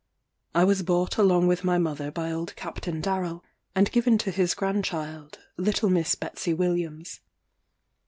[0.55, 3.43] I was bought along with my mother by old Captain Darrel,
[3.75, 7.19] and given to his grandchild, little Miss Betsey Williams.